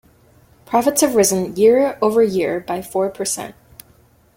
Profits 0.65 1.01
have 1.01 1.13
risen 1.13 1.55
year 1.55 1.99
over 2.01 2.23
year 2.23 2.59
by 2.59 2.81
four 2.81 3.11
percent. 3.11 3.53